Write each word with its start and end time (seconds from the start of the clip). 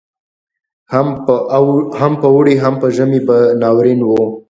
هم 1.95 2.03
په 2.21 2.25
اوړي 2.35 2.55
هم 2.63 2.73
په 2.81 2.87
ژمي 2.95 3.21
به 3.27 3.37
ناورین 3.61 3.99
وو 4.03 4.23